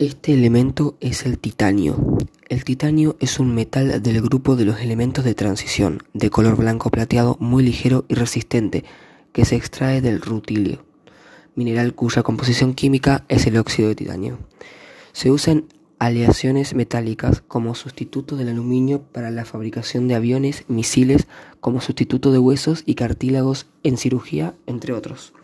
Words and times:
Este 0.00 0.34
elemento 0.34 0.96
es 0.98 1.24
el 1.24 1.38
titanio. 1.38 2.18
El 2.48 2.64
titanio 2.64 3.16
es 3.20 3.38
un 3.38 3.54
metal 3.54 4.02
del 4.02 4.20
grupo 4.22 4.56
de 4.56 4.64
los 4.64 4.80
elementos 4.80 5.24
de 5.24 5.36
transición, 5.36 6.02
de 6.12 6.30
color 6.30 6.56
blanco 6.56 6.90
plateado 6.90 7.36
muy 7.38 7.62
ligero 7.62 8.04
y 8.08 8.14
resistente, 8.14 8.82
que 9.32 9.44
se 9.44 9.54
extrae 9.54 10.00
del 10.00 10.20
rutilio, 10.20 10.84
mineral 11.54 11.94
cuya 11.94 12.24
composición 12.24 12.74
química 12.74 13.24
es 13.28 13.46
el 13.46 13.56
óxido 13.56 13.88
de 13.88 13.94
titanio. 13.94 14.38
Se 15.12 15.30
usan 15.30 15.66
aleaciones 16.00 16.74
metálicas 16.74 17.44
como 17.46 17.76
sustituto 17.76 18.36
del 18.36 18.48
aluminio 18.48 19.00
para 19.00 19.30
la 19.30 19.44
fabricación 19.44 20.08
de 20.08 20.16
aviones, 20.16 20.64
misiles, 20.66 21.28
como 21.60 21.80
sustituto 21.80 22.32
de 22.32 22.40
huesos 22.40 22.82
y 22.84 22.96
cartílagos 22.96 23.68
en 23.84 23.96
cirugía, 23.96 24.56
entre 24.66 24.92
otros. 24.92 25.34